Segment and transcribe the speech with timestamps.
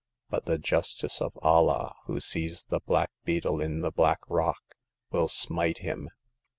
[0.31, 4.75] But the justice of Allah, who sees the black beetle in the black rock,
[5.11, 6.09] will smite him.